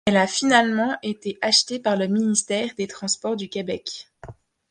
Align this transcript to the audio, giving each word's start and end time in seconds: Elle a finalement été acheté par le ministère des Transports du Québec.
Elle 0.07 0.17
a 0.17 0.25
finalement 0.25 0.97
été 1.03 1.37
acheté 1.43 1.77
par 1.77 1.95
le 1.95 2.07
ministère 2.07 2.71
des 2.75 2.87
Transports 2.87 3.35
du 3.35 3.49
Québec. 3.49 4.07